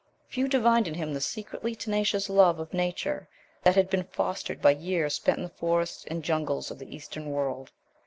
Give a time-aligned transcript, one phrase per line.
[0.27, 3.29] Few divined in him the secretly tenacious love of nature
[3.61, 7.29] that had been fostered by years spent in the forests and jungles of the eastern
[7.29, 7.71] world.